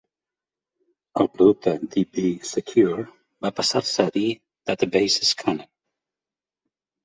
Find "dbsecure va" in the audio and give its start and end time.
1.97-3.53